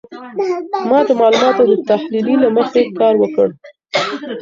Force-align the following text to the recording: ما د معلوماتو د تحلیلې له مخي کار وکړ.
ما 0.89 0.99
د 1.07 1.09
معلوماتو 1.19 1.63
د 1.71 1.73
تحلیلې 1.89 2.35
له 2.43 2.49
مخي 2.55 2.81
کار 2.99 3.13
وکړ. 3.19 3.47